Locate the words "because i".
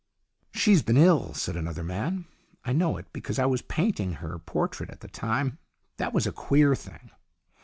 3.13-3.45